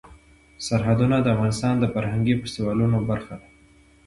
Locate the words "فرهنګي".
1.93-2.33